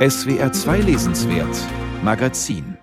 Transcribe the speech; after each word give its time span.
SWR 0.00 0.50
2 0.50 0.80
Lesenswert 0.80 1.54
Magazin 2.02 2.78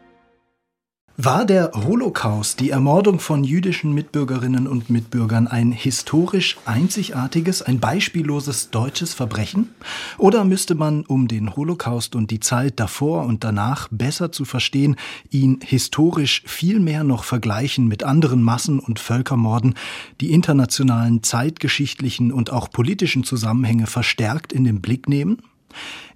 war 1.16 1.46
der 1.46 1.72
Holocaust, 1.74 2.60
die 2.60 2.70
Ermordung 2.70 3.20
von 3.20 3.44
jüdischen 3.44 3.92
Mitbürgerinnen 3.92 4.68
und 4.68 4.92
Mitbürgern, 4.92 5.48
ein 5.48 5.72
historisch 5.72 6.60
einzigartiges, 6.66 7.64
ein 7.64 7.80
beispielloses 7.80 8.70
deutsches 8.70 9.16
Verbrechen? 9.16 9.74
Oder 10.20 10.46
müsste 10.46 10.76
man, 10.76 11.08
um 11.08 11.28
den 11.28 11.56
Holocaust 11.56 12.16
und 12.16 12.30
die 12.30 12.40
Zeit 12.40 12.80
davor 12.80 13.26
und 13.26 13.44
danach 13.44 13.88
besser 13.90 14.32
zu 14.32 14.46
verstehen, 14.46 14.96
ihn 15.32 15.60
historisch 15.64 16.44
viel 16.46 16.80
mehr 16.80 17.04
noch 17.04 17.24
vergleichen 17.24 17.88
mit 17.88 18.04
anderen 18.04 18.44
Massen- 18.44 18.80
und 18.80 19.00
Völkermorden, 19.00 19.74
die 20.22 20.34
internationalen 20.34 21.24
zeitgeschichtlichen 21.24 22.32
und 22.32 22.52
auch 22.52 22.70
politischen 22.70 23.24
Zusammenhänge 23.24 23.88
verstärkt 23.88 24.54
in 24.54 24.66
den 24.66 24.82
Blick 24.82 25.10
nehmen? 25.10 25.42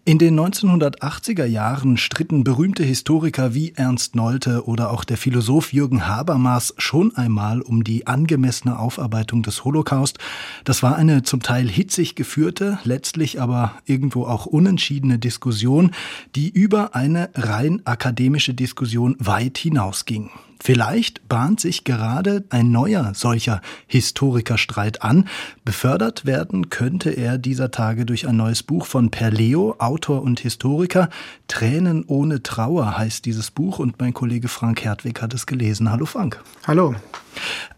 In 0.03 0.17
den 0.17 0.39
1980er 0.39 1.45
Jahren 1.45 1.95
stritten 1.95 2.43
berühmte 2.43 2.83
Historiker 2.83 3.53
wie 3.53 3.73
Ernst 3.75 4.15
Nolte 4.15 4.65
oder 4.65 4.89
auch 4.89 5.03
der 5.03 5.15
Philosoph 5.15 5.73
Jürgen 5.73 6.07
Habermas 6.07 6.73
schon 6.79 7.15
einmal 7.15 7.61
um 7.61 7.83
die 7.83 8.07
angemessene 8.07 8.79
Aufarbeitung 8.79 9.43
des 9.43 9.63
Holocaust. 9.63 10.17
Das 10.63 10.81
war 10.81 10.95
eine 10.95 11.21
zum 11.21 11.43
Teil 11.43 11.69
hitzig 11.69 12.15
geführte, 12.15 12.79
letztlich 12.83 13.39
aber 13.39 13.73
irgendwo 13.85 14.25
auch 14.25 14.47
unentschiedene 14.47 15.19
Diskussion, 15.19 15.91
die 16.35 16.49
über 16.49 16.95
eine 16.95 17.29
rein 17.35 17.83
akademische 17.85 18.55
Diskussion 18.55 19.15
weit 19.19 19.59
hinausging. 19.59 20.31
Vielleicht 20.63 21.27
bahnt 21.27 21.59
sich 21.59 21.85
gerade 21.85 22.43
ein 22.51 22.69
neuer 22.69 23.13
solcher 23.15 23.61
Historikerstreit 23.87 25.01
an. 25.01 25.27
Befördert 25.65 26.27
werden 26.27 26.69
könnte 26.69 27.09
er 27.09 27.39
dieser 27.39 27.71
Tage 27.71 28.05
durch 28.05 28.27
ein 28.27 28.37
neues 28.37 28.61
Buch 28.61 28.85
von 28.85 29.09
Perleo, 29.09 29.75
Autor 29.79 30.21
und 30.21 30.39
Historiker. 30.39 31.09
Tränen 31.47 32.05
ohne 32.05 32.43
Trauer 32.43 32.95
heißt 32.95 33.25
dieses 33.25 33.49
Buch 33.49 33.79
und 33.79 33.99
mein 33.99 34.13
Kollege 34.13 34.49
Frank 34.49 34.83
Hertwig 34.83 35.19
hat 35.23 35.33
es 35.33 35.47
gelesen. 35.47 35.89
Hallo 35.89 36.05
Frank. 36.05 36.39
Hallo. 36.67 36.93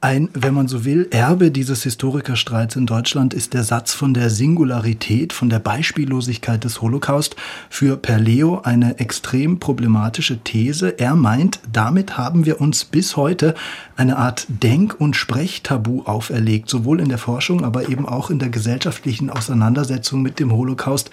Ein, 0.01 0.29
wenn 0.33 0.53
man 0.53 0.67
so 0.67 0.83
will, 0.83 1.07
Erbe 1.11 1.51
dieses 1.51 1.83
Historikerstreits 1.83 2.75
in 2.75 2.87
Deutschland 2.87 3.33
ist 3.33 3.53
der 3.53 3.63
Satz 3.63 3.93
von 3.93 4.13
der 4.13 4.29
Singularität, 4.29 5.31
von 5.31 5.49
der 5.49 5.59
Beispiellosigkeit 5.59 6.63
des 6.63 6.81
Holocaust. 6.81 7.35
Für 7.69 7.95
Perleo 7.95 8.61
eine 8.63 8.99
extrem 8.99 9.59
problematische 9.59 10.39
These. 10.39 10.99
Er 10.99 11.15
meint, 11.15 11.59
damit 11.71 12.17
haben 12.17 12.45
wir 12.45 12.59
uns 12.59 12.72
bis 12.83 13.15
heute 13.17 13.55
eine 13.95 14.17
Art 14.17 14.45
Denk- 14.49 14.99
und 14.99 15.15
Sprechtabu 15.15 16.03
auferlegt, 16.03 16.69
sowohl 16.69 16.99
in 16.99 17.09
der 17.09 17.17
Forschung, 17.17 17.63
aber 17.63 17.89
eben 17.89 18.07
auch 18.07 18.29
in 18.29 18.39
der 18.39 18.49
gesellschaftlichen 18.49 19.29
Auseinandersetzung 19.29 20.21
mit 20.21 20.39
dem 20.39 20.51
Holocaust. 20.51 21.09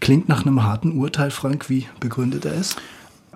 Klingt 0.00 0.28
nach 0.28 0.44
einem 0.44 0.62
harten 0.64 0.92
Urteil, 0.98 1.30
Frank. 1.30 1.68
Wie 1.68 1.86
begründet 2.00 2.44
er 2.44 2.54
es? 2.54 2.76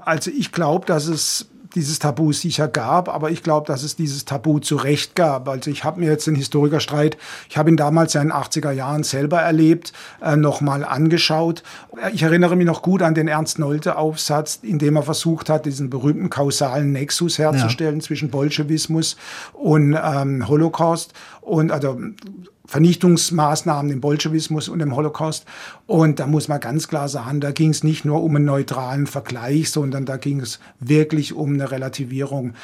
Also 0.05 0.31
ich 0.31 0.53
glaube, 0.53 0.87
dass 0.87 1.07
es 1.07 1.49
dieses 1.77 1.99
Tabu 1.99 2.33
sicher 2.33 2.69
gab, 2.69 3.09
aber 3.09 3.31
ich 3.31 3.43
glaube, 3.43 3.67
dass 3.67 3.83
es 3.83 3.95
dieses 3.95 4.25
Tabu 4.25 4.59
zu 4.59 4.77
Recht 4.77 5.15
gab. 5.15 5.49
Also 5.49 5.71
ich 5.71 5.85
habe 5.85 6.01
mir 6.01 6.11
jetzt 6.11 6.27
den 6.27 6.35
Historikerstreit, 6.35 7.19
ich 7.49 7.59
habe 7.59 7.71
ihn 7.71 7.77
damals 7.77 8.15
ja 8.15 8.23
in 8.23 8.29
den 8.29 8.37
80er 8.37 8.73
Jahren 8.73 9.03
selber 9.03 9.41
erlebt, 9.41 9.93
äh, 10.23 10.37
nochmal 10.37 10.85
angeschaut. 10.85 11.63
Ich 12.13 12.23
erinnere 12.23 12.57
mich 12.57 12.67
noch 12.67 12.83
gut 12.83 13.03
an 13.03 13.15
den 13.15 13.29
Ernst 13.29 13.59
Nolte-Aufsatz, 13.59 14.61
in 14.63 14.79
dem 14.79 14.97
er 14.97 15.03
versucht 15.03 15.51
hat, 15.51 15.67
diesen 15.67 15.91
berühmten 15.91 16.31
kausalen 16.31 16.93
Nexus 16.93 17.39
herzustellen 17.39 17.97
ja. 17.97 18.03
zwischen 18.03 18.31
Bolschewismus 18.31 19.17
und 19.53 19.97
ähm, 20.03 20.49
Holocaust. 20.49 21.13
Und 21.43 21.71
also 21.71 22.01
Vernichtungsmaßnahmen 22.67 23.91
im 23.93 24.01
Bolschewismus 24.01 24.69
und 24.69 24.81
im 24.81 24.95
Holocaust. 24.95 25.45
Und 25.87 26.19
da 26.19 26.27
muss 26.27 26.49
man 26.49 26.61
ganz 26.61 26.89
klar 26.89 27.09
sagen, 27.09 27.41
da 27.41 27.53
ging 27.53 27.71
es 27.71 27.85
nicht 27.85 28.05
nur 28.05 28.23
um 28.23 28.37
einen 28.37 28.45
neutralen 28.45 29.07
Vergleich, 29.07 29.71
sondern 29.71 30.05
da 30.05 30.17
ging 30.17 30.41
es 30.41 30.59
wirklich 30.81 31.33
um 31.33 31.55
eine 31.55 31.71
Relativierung. 31.71 32.55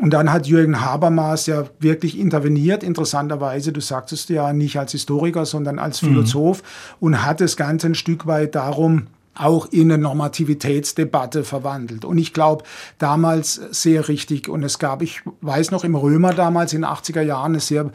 Und 0.00 0.10
dann 0.10 0.32
hat 0.32 0.46
Jürgen 0.46 0.80
Habermas 0.80 1.46
ja 1.46 1.64
wirklich 1.78 2.18
interveniert, 2.18 2.82
interessanterweise, 2.82 3.72
du 3.72 3.80
sagtest 3.80 4.30
ja 4.30 4.52
nicht 4.52 4.78
als 4.78 4.92
Historiker, 4.92 5.44
sondern 5.44 5.78
als 5.78 6.02
mhm. 6.02 6.08
Philosoph 6.08 6.62
mhm. 6.62 6.96
und 7.06 7.24
hat 7.24 7.40
das 7.40 7.56
Ganze 7.56 7.88
ein 7.88 7.94
Stück 7.94 8.26
weit 8.26 8.54
darum 8.54 9.06
auch 9.40 9.66
in 9.72 9.90
eine 9.90 10.02
Normativitätsdebatte 10.02 11.44
verwandelt. 11.44 12.04
Und 12.04 12.18
ich 12.18 12.34
glaube, 12.34 12.64
damals 12.98 13.54
sehr 13.70 14.08
richtig. 14.08 14.48
Und 14.48 14.62
es 14.62 14.78
gab, 14.78 15.00
ich 15.00 15.22
weiß 15.40 15.70
noch, 15.70 15.82
im 15.82 15.94
Römer 15.94 16.34
damals 16.34 16.74
in 16.74 16.82
den 16.82 16.90
80er 16.90 17.22
Jahren 17.22 17.52
einen 17.52 17.60
sehr 17.60 17.90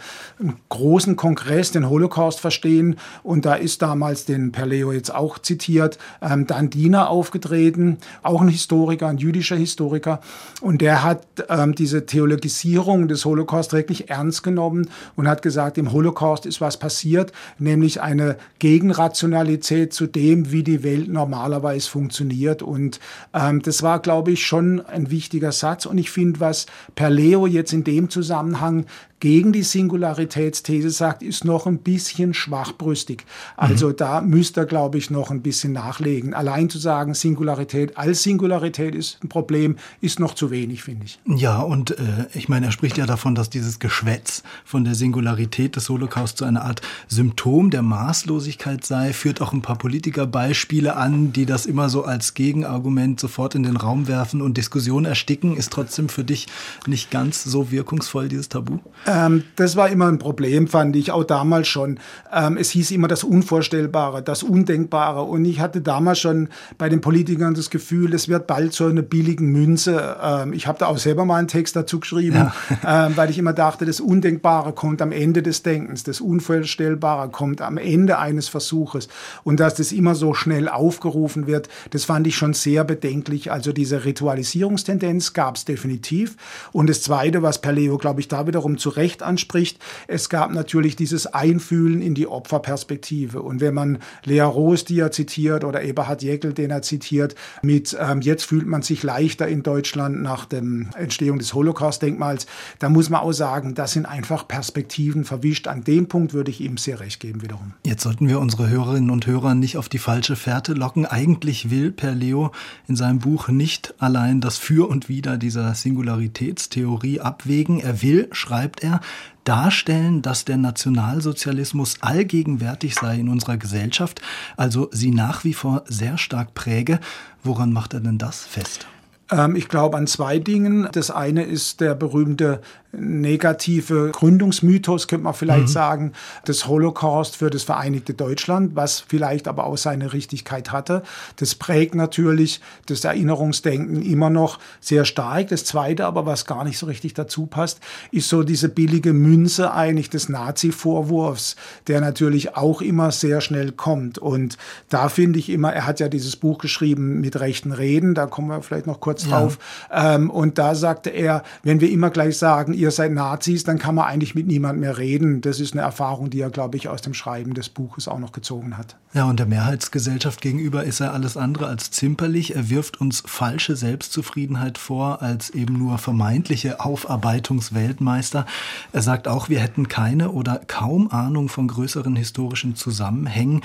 großen 0.69 1.15
Kongress, 1.15 1.71
den 1.71 1.87
Holocaust 1.87 2.39
verstehen. 2.39 2.95
Und 3.21 3.45
da 3.45 3.53
ist 3.53 3.83
damals, 3.83 4.25
den 4.25 4.51
Perleo 4.51 4.91
jetzt 4.91 5.13
auch 5.13 5.37
zitiert, 5.37 5.99
ähm, 6.21 6.47
Diener 6.69 7.09
aufgetreten, 7.09 7.99
auch 8.23 8.41
ein 8.41 8.47
Historiker, 8.47 9.07
ein 9.07 9.19
jüdischer 9.19 9.55
Historiker. 9.55 10.21
Und 10.61 10.81
der 10.81 11.03
hat 11.03 11.27
ähm, 11.49 11.75
diese 11.75 12.07
Theologisierung 12.07 13.07
des 13.07 13.23
Holocaust 13.23 13.71
wirklich 13.71 14.09
ernst 14.09 14.41
genommen 14.41 14.89
und 15.15 15.27
hat 15.27 15.43
gesagt, 15.43 15.77
im 15.77 15.91
Holocaust 15.91 16.47
ist 16.47 16.59
was 16.59 16.77
passiert, 16.77 17.31
nämlich 17.59 18.01
eine 18.01 18.37
Gegenrationalität 18.57 19.93
zu 19.93 20.07
dem, 20.07 20.51
wie 20.51 20.63
die 20.63 20.83
Welt 20.83 21.07
normal 21.07 21.34
normalerweise 21.35 21.89
funktioniert. 21.89 22.61
Und 22.61 22.99
ähm, 23.33 23.61
das 23.61 23.83
war, 23.83 23.99
glaube 23.99 24.31
ich, 24.31 24.45
schon 24.45 24.85
ein 24.85 25.11
wichtiger 25.11 25.51
Satz. 25.51 25.85
Und 25.85 25.97
ich 25.97 26.09
finde, 26.09 26.39
was 26.39 26.65
Perleo 26.95 27.45
jetzt 27.45 27.73
in 27.73 27.83
dem 27.83 28.09
Zusammenhang 28.09 28.85
gegen 29.19 29.53
die 29.53 29.63
Singularitätsthese 29.63 30.89
sagt, 30.89 31.23
ist 31.23 31.45
noch 31.45 31.67
ein 31.67 31.79
bisschen 31.79 32.33
schwachbrüstig. 32.33 33.25
Also 33.55 33.89
mhm. 33.89 33.95
da 33.95 34.21
müsste 34.21 34.61
er, 34.61 34.65
glaube 34.65 34.97
ich, 34.97 35.09
noch 35.09 35.31
ein 35.31 35.41
bisschen 35.41 35.73
nachlegen. 35.73 36.33
Allein 36.33 36.69
zu 36.69 36.77
sagen, 36.77 37.13
Singularität 37.13 37.97
als 37.97 38.23
Singularität 38.23 38.93
ist 38.93 39.23
ein 39.23 39.29
Problem, 39.29 39.77
ist 40.01 40.19
noch 40.19 40.33
zu 40.33 40.51
wenig, 40.51 40.83
finde 40.83 41.05
ich. 41.05 41.19
Ja, 41.25 41.61
und 41.61 41.91
äh, 41.91 42.27
ich 42.33 42.49
meine, 42.49 42.67
er 42.67 42.71
spricht 42.71 42.97
ja 42.97 43.05
davon, 43.05 43.35
dass 43.35 43.49
dieses 43.49 43.79
Geschwätz 43.79 44.43
von 44.65 44.83
der 44.83 44.95
Singularität 44.95 45.75
des 45.75 45.89
Holocaust 45.89 46.39
so 46.39 46.45
eine 46.45 46.61
Art 46.61 46.81
Symptom 47.07 47.69
der 47.69 47.83
Maßlosigkeit 47.83 48.85
sei, 48.85 49.13
führt 49.13 49.41
auch 49.41 49.53
ein 49.53 49.61
paar 49.61 49.77
Politikerbeispiele 49.77 50.95
an, 50.95 51.31
die 51.31 51.45
das 51.45 51.65
immer 51.65 51.87
so 51.87 52.03
als 52.03 52.33
Gegenargument 52.33 53.19
sofort 53.19 53.55
in 53.55 53.63
den 53.63 53.77
Raum 53.77 54.07
werfen 54.07 54.41
und 54.41 54.57
Diskussion 54.57 55.05
ersticken. 55.05 55.55
Ist 55.55 55.71
trotzdem 55.71 56.09
für 56.09 56.25
dich 56.25 56.47
nicht 56.85 57.11
ganz 57.11 57.43
so 57.43 57.71
wirkungsvoll, 57.71 58.27
dieses 58.27 58.49
Tabu? 58.49 58.79
Ähm, 59.07 59.43
das 59.55 59.75
war 59.75 59.89
immer 59.89 60.07
ein 60.07 60.17
Problem, 60.17 60.67
fand 60.67 60.95
ich, 60.95 61.11
auch 61.11 61.23
damals 61.23 61.67
schon. 61.67 61.99
Ähm, 62.33 62.57
es 62.57 62.71
hieß 62.71 62.91
immer 62.91 63.07
das 63.07 63.23
Unvorstellbare, 63.23 64.21
das 64.21 64.43
Undenkbare. 64.43 65.23
Und 65.23 65.45
ich 65.45 65.59
hatte 65.59 65.81
damals 65.81 66.19
schon 66.19 66.49
bei 66.77 66.89
den 66.89 67.01
Politikern 67.01 67.53
das 67.53 67.69
Gefühl, 67.69 68.13
es 68.13 68.27
wird 68.27 68.47
bald 68.47 68.73
so 68.73 68.85
eine 68.85 69.03
billigen 69.03 69.51
Münze. 69.51 70.17
Ähm, 70.21 70.53
ich 70.53 70.67
habe 70.67 70.79
da 70.79 70.87
auch 70.87 70.97
selber 70.97 71.25
mal 71.25 71.37
einen 71.37 71.47
Text 71.47 71.75
dazu 71.75 71.99
geschrieben, 71.99 72.35
ja. 72.35 72.53
Ähm, 72.85 73.13
weil 73.15 73.29
ich 73.29 73.37
immer 73.37 73.53
dachte, 73.53 73.85
das 73.85 73.99
Undenkbare 73.99 74.73
kommt 74.73 75.01
am 75.01 75.11
Ende 75.11 75.41
des 75.41 75.63
Denkens, 75.63 76.03
das 76.03 76.21
Unvorstellbare 76.21 77.29
kommt 77.29 77.61
am 77.61 77.77
Ende 77.77 78.19
eines 78.19 78.47
Versuches. 78.47 79.07
Und 79.43 79.59
dass 79.59 79.75
das 79.75 79.91
immer 79.91 80.13
so 80.13 80.33
schnell 80.33 80.69
aufgerufen 80.69 81.47
wird, 81.47 81.67
das 81.91 82.05
fand 82.05 82.27
ich 82.27 82.35
schon 82.35 82.53
sehr 82.53 82.83
bedenklich. 82.83 83.51
Also 83.51 83.71
diese 83.71 84.05
Ritualisierungstendenz 84.05 85.33
gab 85.33 85.55
es 85.55 85.65
definitiv. 85.65 86.35
Und 86.73 86.89
das 86.89 87.01
Zweite, 87.01 87.41
was 87.41 87.59
Perleo, 87.59 87.97
glaube 87.97 88.19
ich, 88.19 88.27
da 88.27 88.45
wiederum 88.45 88.77
zu 88.77 88.89
Recht 88.97 89.23
anspricht, 89.23 89.79
es 90.07 90.29
gab 90.29 90.51
natürlich 90.51 90.95
dieses 90.95 91.27
Einfühlen 91.27 92.01
in 92.01 92.15
die 92.15 92.27
Opferperspektive. 92.27 93.41
Und 93.41 93.61
wenn 93.61 93.73
man 93.73 93.99
Lea 94.23 94.41
Roos, 94.41 94.85
die 94.85 94.99
er 94.99 95.11
zitiert, 95.11 95.63
oder 95.63 95.83
Eberhard 95.83 96.23
Jäckel, 96.23 96.53
den 96.53 96.71
er 96.71 96.81
zitiert, 96.81 97.35
mit 97.61 97.95
ähm, 97.99 98.21
jetzt 98.21 98.45
fühlt 98.45 98.67
man 98.67 98.81
sich 98.81 99.03
leichter 99.03 99.47
in 99.47 99.63
Deutschland 99.63 100.21
nach 100.21 100.45
der 100.45 100.63
Entstehung 100.95 101.39
des 101.39 101.53
Holocaust-Denkmals, 101.53 102.47
da 102.79 102.89
muss 102.89 103.09
man 103.09 103.21
auch 103.21 103.33
sagen, 103.33 103.75
das 103.75 103.93
sind 103.93 104.05
einfach 104.05 104.47
Perspektiven 104.47 105.25
verwischt. 105.25 105.67
An 105.67 105.83
dem 105.83 106.07
Punkt 106.07 106.33
würde 106.33 106.51
ich 106.51 106.61
ihm 106.61 106.77
sehr 106.77 106.99
recht 106.99 107.19
geben 107.19 107.41
wiederum. 107.41 107.73
Jetzt 107.85 108.03
sollten 108.03 108.27
wir 108.27 108.39
unsere 108.39 108.69
Hörerinnen 108.69 109.09
und 109.09 109.27
Hörer 109.27 109.55
nicht 109.55 109.77
auf 109.77 109.89
die 109.89 109.97
falsche 109.97 110.35
Fährte 110.35 110.73
locken. 110.73 111.05
Eigentlich 111.05 111.69
will 111.69 111.91
Per 111.91 112.13
Leo 112.13 112.51
in 112.87 112.95
seinem 112.95 113.19
Buch 113.19 113.47
nicht 113.47 113.93
allein 113.99 114.41
das 114.41 114.57
Für 114.57 114.89
und 114.89 115.09
Wider 115.09 115.37
dieser 115.37 115.73
Singularitätstheorie 115.73 117.19
abwägen. 117.19 117.79
Er 117.79 118.01
will, 118.01 118.27
schreibt 118.31 118.83
er, 118.85 119.01
darstellen, 119.43 120.21
dass 120.21 120.45
der 120.45 120.57
Nationalsozialismus 120.57 121.95
allgegenwärtig 122.01 122.95
sei 122.95 123.19
in 123.19 123.29
unserer 123.29 123.57
Gesellschaft, 123.57 124.21
also 124.57 124.89
sie 124.91 125.11
nach 125.11 125.43
wie 125.43 125.53
vor 125.53 125.83
sehr 125.87 126.17
stark 126.17 126.53
präge. 126.53 126.99
Woran 127.43 127.71
macht 127.71 127.93
er 127.93 127.99
denn 127.99 128.17
das 128.17 128.43
fest? 128.43 128.87
Ähm, 129.31 129.55
ich 129.55 129.67
glaube 129.67 129.97
an 129.97 130.07
zwei 130.07 130.39
Dingen. 130.39 130.87
Das 130.91 131.11
eine 131.11 131.43
ist 131.43 131.81
der 131.81 131.95
berühmte 131.95 132.61
negative 132.97 134.11
Gründungsmythos, 134.11 135.07
könnte 135.07 135.23
man 135.23 135.33
vielleicht 135.33 135.67
mhm. 135.67 135.67
sagen, 135.67 136.13
des 136.47 136.67
Holocaust 136.67 137.35
für 137.35 137.49
das 137.49 137.63
Vereinigte 137.63 138.13
Deutschland, 138.13 138.75
was 138.75 138.99
vielleicht 138.99 139.47
aber 139.47 139.65
auch 139.65 139.77
seine 139.77 140.13
Richtigkeit 140.13 140.71
hatte. 140.71 141.03
Das 141.37 141.55
prägt 141.55 141.95
natürlich 141.95 142.61
das 142.85 143.03
Erinnerungsdenken 143.03 144.01
immer 144.01 144.29
noch 144.29 144.59
sehr 144.79 145.05
stark. 145.05 145.49
Das 145.49 145.65
Zweite 145.65 146.05
aber, 146.05 146.25
was 146.25 146.45
gar 146.45 146.63
nicht 146.63 146.77
so 146.77 146.85
richtig 146.85 147.13
dazu 147.13 147.45
passt, 147.45 147.79
ist 148.11 148.29
so 148.29 148.43
diese 148.43 148.69
billige 148.69 149.13
Münze 149.13 149.73
eigentlich 149.73 150.09
des 150.09 150.29
Nazi-Vorwurfs, 150.29 151.55
der 151.87 152.01
natürlich 152.01 152.55
auch 152.55 152.81
immer 152.81 153.11
sehr 153.11 153.41
schnell 153.41 153.71
kommt. 153.71 154.17
Und 154.17 154.57
da 154.89 155.09
finde 155.09 155.39
ich 155.39 155.49
immer, 155.49 155.73
er 155.73 155.85
hat 155.85 155.99
ja 155.99 156.07
dieses 156.07 156.35
Buch 156.35 156.57
geschrieben 156.59 157.21
mit 157.21 157.39
rechten 157.39 157.71
Reden, 157.71 158.15
da 158.15 158.25
kommen 158.25 158.47
wir 158.47 158.61
vielleicht 158.61 158.87
noch 158.87 158.99
kurz 158.99 159.14
drauf. 159.23 159.57
Ja. 159.89 160.15
Ähm, 160.15 160.29
und 160.29 160.57
da 160.57 160.75
sagte 160.75 161.09
er, 161.09 161.43
wenn 161.63 161.81
wir 161.81 161.91
immer 161.91 162.09
gleich 162.09 162.37
sagen, 162.37 162.73
ihr 162.73 162.91
seid 162.91 163.11
Nazis, 163.11 163.63
dann 163.63 163.79
kann 163.79 163.95
man 163.95 164.05
eigentlich 164.05 164.35
mit 164.35 164.47
niemand 164.47 164.79
mehr 164.79 164.97
reden. 164.97 165.41
Das 165.41 165.59
ist 165.59 165.73
eine 165.73 165.81
Erfahrung, 165.81 166.29
die 166.29 166.41
er, 166.41 166.49
glaube 166.49 166.77
ich, 166.77 166.87
aus 166.87 167.01
dem 167.01 167.13
Schreiben 167.13 167.53
des 167.53 167.69
Buches 167.69 168.07
auch 168.07 168.19
noch 168.19 168.31
gezogen 168.31 168.77
hat. 168.77 168.97
Ja, 169.13 169.25
und 169.25 169.39
der 169.39 169.45
Mehrheitsgesellschaft 169.45 170.41
gegenüber 170.41 170.83
ist 170.83 170.99
er 170.99 171.13
alles 171.13 171.37
andere 171.37 171.67
als 171.67 171.89
zimperlich. 171.91 172.55
Er 172.55 172.69
wirft 172.69 172.99
uns 172.99 173.23
falsche 173.25 173.75
Selbstzufriedenheit 173.75 174.77
vor 174.77 175.21
als 175.21 175.51
eben 175.51 175.77
nur 175.79 175.97
vermeintliche 175.97 176.81
Aufarbeitungsweltmeister. 176.81 178.45
Er 178.91 179.01
sagt 179.01 179.27
auch, 179.27 179.47
wir 179.47 179.59
hätten 179.59 179.87
keine 179.87 180.31
oder 180.31 180.59
kaum 180.67 181.09
Ahnung 181.11 181.47
von 181.47 181.67
größeren 181.67 182.15
historischen 182.15 182.75
Zusammenhängen. 182.75 183.61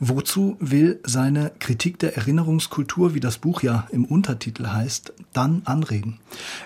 Wozu 0.00 0.56
will 0.58 1.00
seine 1.04 1.52
Kritik 1.58 1.98
der 1.98 2.16
Erinnerungskultur, 2.16 3.14
wie 3.14 3.20
das 3.20 3.38
Buch 3.38 3.62
ja 3.62 3.86
im 3.90 4.04
Untertitel 4.04 4.66
heißt, 4.66 5.12
dann 5.32 5.62
anregen? 5.64 6.18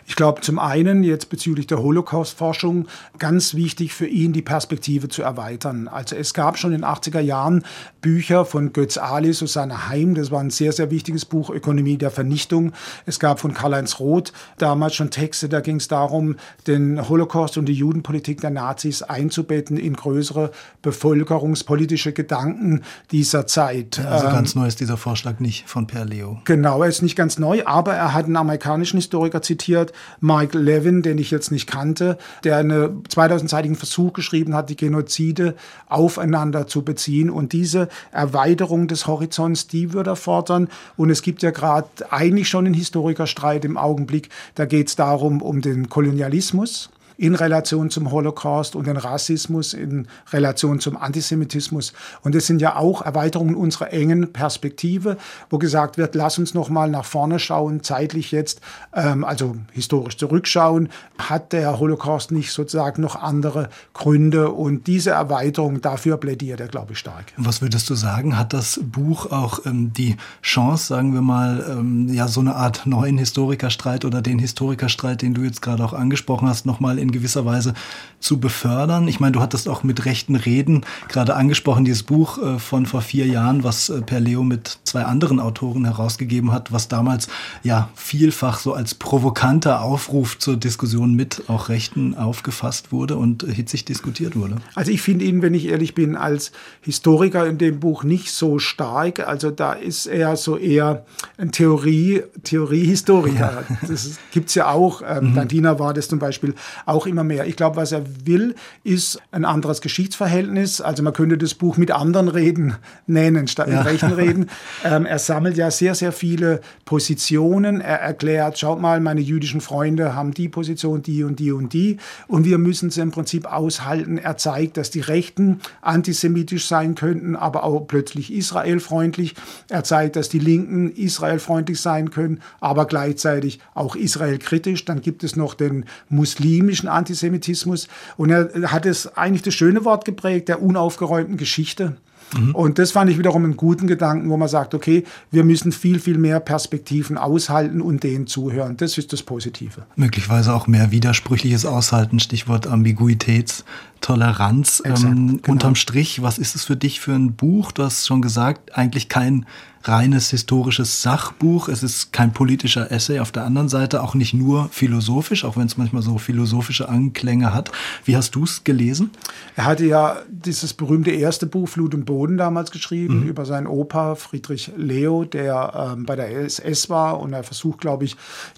Ich 0.07 0.17
glaube, 0.17 0.41
zum 0.41 0.59
einen 0.59 1.03
jetzt 1.03 1.29
bezüglich 1.29 1.67
der 1.67 1.83
Holocaust-Forschung 1.83 2.87
ganz 3.19 3.55
wichtig 3.55 3.93
für 3.95 4.07
ihn, 4.07 4.33
die 4.33 4.43
Perspektive 4.43 5.09
zu 5.09 5.23
erweitern. 5.23 5.89
Also 5.89 6.17
es 6.17 6.35
gab 6.35 6.59
schon 6.59 6.73
in 6.73 6.83
den 6.83 6.89
80er 6.89 7.21
Jahren 7.21 7.65
Bücher 8.01 8.45
von 8.45 8.73
Götz 8.73 8.97
Ali, 8.97 9.33
Susanne 9.33 9.89
Heim, 9.89 10.15
das 10.15 10.31
war 10.31 10.41
ein 10.41 10.51
sehr, 10.51 10.73
sehr 10.73 10.91
wichtiges 10.91 11.25
Buch, 11.25 11.51
Ökonomie 11.51 11.99
der 11.99 12.11
Vernichtung. 12.11 12.73
Es 13.05 13.19
gab 13.19 13.41
von 13.41 13.53
Karl-Heinz 13.53 13.99
Roth 14.01 14.33
damals 14.59 14.95
schon 14.95 15.11
Texte, 15.11 15.49
da 15.49 15.61
ging 15.61 15.77
es 15.77 15.89
darum, 15.89 16.37
den 16.67 17.09
Holocaust 17.09 17.59
und 17.59 17.67
die 17.67 17.75
Judenpolitik 17.75 18.41
der 18.41 18.51
Nazis 18.51 19.03
einzubetten 19.03 19.77
in 19.77 19.95
größere 19.95 20.53
bevölkerungspolitische 20.83 22.13
Gedanken, 22.13 22.83
die 23.11 23.25
dieser 23.27 23.47
Zeit. 23.47 23.99
Also 23.99 24.27
ganz 24.27 24.55
ähm, 24.55 24.63
neu 24.63 24.69
ist 24.69 24.81
dieser 24.81 24.97
Vorschlag 24.97 25.41
nicht 25.41 25.69
von 25.69 25.87
Per 25.87 26.05
Leo. 26.05 26.41
Genau, 26.45 26.83
er 26.83 26.89
ist 26.89 27.03
nicht 27.03 27.17
ganz 27.17 27.39
neu, 27.39 27.63
aber 27.65 27.95
er 27.95 28.15
hat 28.15 28.27
einen 28.27 28.37
amerikanischen 28.37 28.97
Historiker 28.97 29.43
zitiert, 29.43 29.93
Mike 30.21 30.57
Levin, 30.57 31.03
den 31.03 31.19
ich 31.19 31.31
jetzt 31.31 31.51
nicht 31.51 31.67
kannte, 31.67 32.19
der 32.45 32.59
einen 32.59 33.03
2000-seitigen 33.05 33.77
Versuch 33.77 34.13
geschrieben 34.13 34.55
hat, 34.55 34.71
die 34.71 34.77
Genozide 34.77 35.55
aufeinander 35.89 36.67
zu 36.67 36.83
beziehen. 36.83 37.31
Und 37.31 37.53
diese 37.53 37.89
Erweiterung 38.13 38.89
des 38.89 39.07
Horizonts, 39.07 39.67
die 39.67 39.93
würde 39.93 40.11
er 40.11 40.17
fordern. 40.17 40.69
Und 40.97 41.11
es 41.11 41.23
gibt 41.23 41.43
ja 41.43 41.51
gerade 41.51 41.89
eigentlich 42.11 42.49
schon 42.49 42.67
einen 42.67 42.75
Historikerstreit 42.75 43.65
im 43.65 43.77
Augenblick. 43.77 44.31
Da 44.55 44.67
geht 44.67 44.89
es 44.89 44.97
darum, 44.97 45.43
um 45.43 45.61
den 45.61 45.89
Kolonialismus 45.89 46.91
in 47.17 47.35
Relation 47.35 47.91
zum 47.91 48.11
Holocaust 48.11 48.77
und 48.77 48.87
den 48.87 48.97
Rassismus 48.97 49.75
in 49.75 50.07
Relation 50.33 50.81
zum 50.81 50.97
Antisemitismus. 50.97 51.93
Und 52.23 52.35
das 52.35 52.47
sind 52.47 52.61
ja 52.61 52.77
auch 52.77 53.03
Erweiterungen 53.03 53.55
unserer 53.55 53.93
engen 53.93 54.33
Perspektive, 54.33 55.17
wo 55.51 55.59
gesagt 55.59 55.99
wird, 55.99 56.15
lass 56.15 56.39
uns 56.39 56.55
noch 56.55 56.69
mal 56.69 56.91
nach 56.91 57.05
vorne 57.05 57.39
schauen, 57.39 57.83
zeitlich 57.83 58.33
jetzt, 58.33 58.61
ähm, 58.95 59.25
also 59.25 59.57
historisch 59.73 60.17
zurückschauen. 60.17 60.89
Hat 61.19 61.53
der 61.53 61.79
Holocaust 61.79 62.33
nicht 62.33 62.53
sozusagen 62.53 63.01
noch 63.03 63.17
andere 63.17 63.71
Gründe? 63.95 64.51
Und 64.51 64.87
diese 64.87 65.11
Erweiterung, 65.11 65.81
dafür 65.81 66.19
plädiert 66.19 66.61
er, 66.61 66.69
glaube 66.69 66.93
ich, 66.93 66.99
stark. 66.99 67.33
Was 67.37 67.63
würdest 67.63 67.89
du 67.89 67.95
sagen? 67.95 68.39
Hat 68.39 68.53
das 68.53 68.81
Buch 68.83 69.31
auch 69.31 69.65
ähm, 69.65 69.93
die 69.93 70.17
Chance, 70.43 70.87
sagen 70.87 71.15
wir 71.15 71.23
mal, 71.23 71.65
ähm, 71.71 72.09
ja, 72.09 72.29
so 72.29 72.41
eine 72.41 72.57
Art 72.57 72.87
neuen 72.87 73.19
Historikerstreit 73.19 74.05
oder 74.05 74.21
den 74.21 74.39
Historikerstreit, 74.39 75.23
den 75.23 75.35
du 75.35 75.43
jetzt 75.43 75.63
gerade 75.63 75.85
auch 75.85 75.93
angesprochen 75.93 76.49
hast, 76.49 76.67
nochmal 76.67 76.99
in 76.99 77.06
in 77.07 77.13
gewisser 77.13 77.45
Weise 77.45 77.75
zu 78.21 78.39
befördern. 78.39 79.09
Ich 79.09 79.21
meine, 79.21 79.33
du 79.33 79.41
hattest 79.41 79.69
auch 79.69 79.83
mit 79.83 80.05
rechten 80.05 80.37
Reden 80.37 80.85
gerade 81.09 81.35
angesprochen, 81.35 81.85
dieses 81.85 82.03
Buch 82.03 82.39
äh, 82.39 82.59
von 82.59 82.87
vor 82.87 83.01
vier 83.01 83.27
Jahren, 83.27 83.65
was 83.65 83.89
äh, 83.89 84.01
Per 84.03 84.21
Leo 84.21 84.43
mit 84.43 84.79
zwei 84.85 85.05
anderen 85.05 85.41
Autoren 85.41 85.85
herausgegeben 85.85 86.53
hat, 86.53 86.73
was 86.73 86.89
damals 86.89 87.29
ja 87.63 87.89
vielfach 87.95 88.59
so 88.59 88.73
als 88.73 88.95
provokanter 88.95 89.83
Aufruf 89.83 90.39
zur 90.39 90.57
Diskussion 90.57 91.15
mit 91.15 91.45
auch 91.49 91.69
Rechten 91.69 92.17
aufgefasst 92.17 92.93
wurde 92.93 93.17
und 93.17 93.43
hitzig 93.45 93.85
diskutiert 93.85 94.37
wurde. 94.37 94.57
Also 94.75 94.91
ich 94.91 95.03
finde 95.03 95.25
ihn, 95.25 95.43
wenn 95.43 95.55
ich 95.55 95.67
ehrlich 95.67 95.95
bin, 95.95 96.17
als 96.17 96.53
Historiker 96.81 97.47
in 97.47 97.59
dem 97.59 97.81
Buch 97.81 98.05
nicht 98.05 98.33
so 98.33 98.59
stark. 98.59 99.27
Also 99.27 99.51
da 99.51 99.73
ist 99.73 100.07
er 100.07 100.37
so 100.37 100.57
eher 100.57 101.05
ein 101.39 101.53
Theorie, 101.53 102.23
Theoriehistoriker. 102.43 103.65
Ja. 103.69 103.77
Das 103.87 104.19
gibt 104.33 104.49
es 104.49 104.55
ja 104.55 104.71
auch. 104.71 105.03
Ähm, 105.07 105.35
mhm. 105.35 105.79
War 105.79 105.95
das 105.95 106.09
zum 106.09 106.19
Beispiel 106.19 106.55
auch 106.87 106.96
auch 106.97 107.07
immer 107.07 107.25
mehr. 107.25 107.47
Ich 107.47 107.57
glaube, 107.57 107.77
was 107.77 107.93
er 107.93 108.03
will, 108.25 108.55
ist 108.83 109.21
ein 109.31 109.45
anderes 109.45 109.81
Geschichtsverhältnis. 109.81 110.81
Also 110.81 111.03
man 111.03 111.13
könnte 111.13 111.37
das 111.37 111.55
Buch 111.55 111.77
mit 111.77 111.91
anderen 111.91 112.29
Reden 112.29 112.75
nennen, 113.07 113.47
statt 113.49 113.69
ja. 113.69 113.79
mit 113.79 113.87
rechten 113.87 114.13
Reden. 114.13 114.47
Ähm, 114.85 115.07
er 115.07 115.19
sammelt 115.19 115.57
ja 115.57 115.71
sehr, 115.71 115.95
sehr 115.95 116.13
viele 116.13 116.61
Positionen. 116.85 117.81
Er 117.81 117.99
erklärt, 117.99 118.59
schaut 118.59 118.81
mal, 118.81 119.01
meine 119.01 119.21
jüdischen 119.21 119.61
Freunde 119.61 120.15
haben 120.15 120.33
die 120.33 120.49
Position, 120.49 121.03
die 121.03 121.25
und 121.25 121.41
die 121.41 121.51
und 121.51 121.73
die. 121.73 121.97
Und 122.29 122.45
wir 122.45 122.59
müssen 122.59 122.91
sie 122.91 123.01
im 123.01 123.11
Prinzip 123.11 123.47
aushalten. 123.47 124.19
Er 124.19 124.37
zeigt, 124.37 124.77
dass 124.77 124.91
die 124.91 125.01
Rechten 125.01 125.61
antisemitisch 125.81 126.67
sein 126.69 126.95
könnten, 126.95 127.37
aber 127.37 127.65
auch 127.65 127.81
plötzlich 127.81 128.33
israelfreundlich. 128.33 129.35
Er 129.69 129.83
zeigt, 129.83 130.17
dass 130.17 130.29
die 130.29 130.39
Linken 130.39 130.91
israelfreundlich 130.91 131.81
sein 131.81 132.11
können, 132.11 132.41
aber 132.61 132.87
gleichzeitig 132.87 133.61
auch 133.75 133.97
israelkritisch. 133.97 134.85
Dann 134.85 135.01
gibt 135.01 135.25
es 135.25 135.37
noch 135.37 135.55
den 135.55 135.85
muslimischen 136.09 136.86
politischen 136.87 136.89
Antisemitismus. 136.89 137.89
Und 138.17 138.31
er 138.31 138.73
hat 138.73 138.87
es 138.87 139.15
eigentlich 139.17 139.43
das 139.43 139.55
schöne 139.55 139.85
Wort 139.85 140.05
geprägt, 140.05 140.49
der 140.49 140.61
unaufgeräumten 140.63 141.37
Geschichte. 141.37 141.97
Mhm. 142.37 142.57
Und 142.57 142.81
das 142.81 142.91
fand 142.91 143.09
ich 143.09 143.19
wiederum 143.19 143.45
einen 143.45 143.57
guten 143.57 143.87
Gedanken, 143.87 144.31
wo 144.31 144.37
man 144.37 144.49
sagt, 144.49 144.75
okay, 144.75 145.05
wir 145.31 145.45
müssen 145.45 145.71
viel, 145.71 146.01
viel 146.01 146.19
mehr 146.19 146.41
Perspektiven 146.41 147.19
aushalten 147.19 147.81
und 147.81 148.03
denen 148.03 148.27
zuhören. 148.27 148.77
Das 148.77 148.99
ist 148.99 149.13
das 149.13 149.23
Positive. 149.23 149.87
Möglicherweise 149.95 150.53
auch 150.53 150.67
mehr 150.67 150.91
widersprüchliches 150.91 151.65
Aushalten, 151.65 152.19
Stichwort 152.19 152.67
Ambiguitätstoleranz. 152.67 154.81
Exakt, 154.81 155.05
ähm, 155.05 155.41
genau. 155.41 155.53
Unterm 155.53 155.77
Strich, 155.77 156.21
was 156.21 156.39
ist 156.39 156.57
es 156.57 156.65
für 156.65 156.75
dich 156.75 156.99
für 156.99 157.13
ein 157.13 157.35
Buch? 157.35 157.71
Du 157.71 157.85
hast 157.85 158.05
schon 158.05 158.23
gesagt, 158.23 158.77
eigentlich 158.77 159.09
kein 159.09 159.47
reines 159.89 160.31
historisches 160.31 161.03
Sachbuch. 161.03 161.69
Es 161.69 161.83
ist 161.83 162.13
kein 162.13 162.33
politischer 162.33 162.91
Essay. 162.91 163.21
Auf 163.21 163.33
der 163.33 163.45
anderen 163.45 163.69
Seite 163.69 164.03
auch 164.03 164.15
nicht 164.15 164.35
nur 164.35 164.69
philosophisch, 164.71 165.45
auch 165.45 165.57
wenn 165.57 165.67
es 165.67 165.77
manchmal 165.77 166.03
so 166.03 166.19
philosophische 166.19 166.89
Anklänge 166.89 167.55
hat. 167.55 167.71
Wie 168.05 168.17
hast 168.17 168.35
du 168.35 168.45
es 168.45 168.65
gelesen? 168.65 169.11
Er 169.55 169.65
hatte 169.67 169.87
ja 169.87 170.19
dieses 170.29 170.75
berühmte 170.75 171.11
erste 171.11 171.47
Buch 171.47 171.69
Flut 171.69 171.95
und 171.95 172.05
Boden 172.05 172.37
damals 172.37 172.71
geschrieben 172.71 173.23
mhm. 173.23 173.29
über 173.29 173.45
seinen 173.45 173.67
Opa 173.67 174.15
Friedrich 174.15 174.73
Leo, 174.77 175.25
der 175.25 175.95
ähm, 175.95 176.07
bei 176.07 176.17
der 176.17 176.31
SS 176.31 176.91
war 176.91 177.21
und 177.21 177.33
er 177.33 177.45
versucht, 177.45 177.81
glaube 177.81 178.05
ich, 178.05 178.17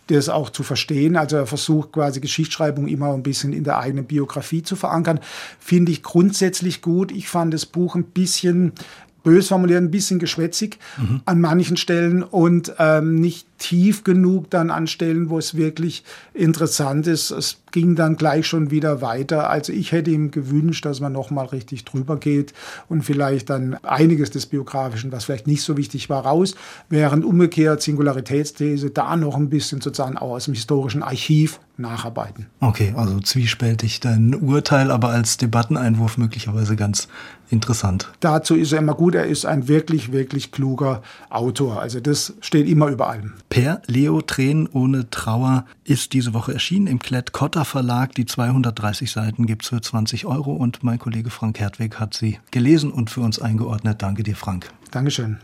das 0.08 0.28
auch 0.28 0.50
zu 0.50 0.62
verstehen. 0.62 1.16
Also 1.16 1.37
er 1.37 1.47
versucht 1.47 1.92
quasi 1.92 2.20
Geschichtsschreibung 2.20 2.88
immer 2.88 3.12
ein 3.12 3.23
bisschen 3.23 3.52
in 3.52 3.64
der 3.64 3.78
eigenen 3.78 4.06
Biografie 4.06 4.62
zu 4.62 4.76
verankern. 4.76 5.20
Finde 5.58 5.92
ich 5.92 6.02
grundsätzlich 6.02 6.82
gut. 6.82 7.12
Ich 7.12 7.28
fand 7.28 7.52
das 7.52 7.66
Buch 7.66 7.94
ein 7.94 8.04
bisschen 8.04 8.73
bös 9.22 9.48
formuliert, 9.48 9.82
ein 9.82 9.90
bisschen 9.90 10.18
geschwätzig 10.18 10.78
mhm. 10.96 11.20
an 11.25 11.40
manchen 11.40 11.76
Stellen 11.76 12.22
und 12.22 12.72
ähm, 12.78 13.16
nicht 13.16 13.48
tief 13.58 14.04
genug 14.04 14.50
dann 14.50 14.70
an 14.70 14.86
Stellen, 14.86 15.30
wo 15.30 15.38
es 15.38 15.56
wirklich 15.56 16.04
interessant 16.32 17.06
ist. 17.06 17.30
Es 17.30 17.58
ging 17.72 17.96
dann 17.96 18.16
gleich 18.16 18.46
schon 18.46 18.70
wieder 18.70 19.02
weiter. 19.02 19.50
Also 19.50 19.72
ich 19.72 19.92
hätte 19.92 20.10
ihm 20.10 20.30
gewünscht, 20.30 20.84
dass 20.84 21.00
man 21.00 21.12
noch 21.12 21.30
mal 21.30 21.44
richtig 21.44 21.84
drüber 21.84 22.16
geht 22.16 22.54
und 22.88 23.02
vielleicht 23.02 23.50
dann 23.50 23.74
einiges 23.84 24.30
des 24.30 24.46
Biografischen, 24.46 25.12
was 25.12 25.24
vielleicht 25.24 25.46
nicht 25.46 25.62
so 25.62 25.76
wichtig 25.76 26.08
war, 26.08 26.24
raus, 26.24 26.54
während 26.88 27.24
umgekehrt 27.24 27.82
Singularitätsthese 27.82 28.90
da 28.90 29.16
noch 29.16 29.36
ein 29.36 29.50
bisschen 29.50 29.80
sozusagen 29.80 30.16
auch 30.16 30.32
aus 30.32 30.46
dem 30.46 30.54
historischen 30.54 31.02
Archiv 31.02 31.60
nacharbeiten. 31.76 32.46
Okay, 32.60 32.92
also 32.96 33.20
zwiespältig 33.20 34.00
dein 34.00 34.34
Urteil, 34.34 34.90
aber 34.90 35.10
als 35.10 35.36
Debatteneinwurf 35.36 36.18
möglicherweise 36.18 36.74
ganz 36.74 37.08
interessant. 37.50 38.10
Dazu 38.20 38.54
ist 38.56 38.72
er 38.72 38.80
immer 38.80 38.94
gut. 38.94 39.14
Er 39.14 39.26
ist 39.26 39.46
ein 39.46 39.68
wirklich, 39.68 40.12
wirklich 40.12 40.50
kluger 40.50 41.02
Autor. 41.30 41.80
Also 41.80 42.00
das 42.00 42.34
steht 42.40 42.68
immer 42.68 42.88
über 42.88 43.08
allem. 43.08 43.34
Per 43.49 43.83
Leo 43.87 44.21
Tränen 44.21 44.69
ohne 44.69 45.11
Trauer 45.11 45.64
ist 45.85 46.12
diese 46.12 46.35
Woche 46.35 46.52
erschienen 46.52 46.87
im 46.87 46.99
Klett-Cotta 46.99 47.64
Verlag. 47.64 48.14
Die 48.14 48.26
230 48.26 49.11
Seiten 49.11 49.47
gibt's 49.47 49.69
für 49.69 49.81
20 49.81 50.26
Euro 50.26 50.52
und 50.52 50.83
mein 50.83 50.99
Kollege 50.99 51.31
Frank 51.31 51.59
Hertwig 51.59 51.99
hat 51.99 52.14
sie 52.14 52.38
gelesen 52.50 52.90
und 52.90 53.11
für 53.11 53.21
uns 53.21 53.38
eingeordnet. 53.38 54.02
Danke 54.02 54.23
dir, 54.23 54.37
Frank. 54.37 54.71
Dankeschön. 54.90 55.37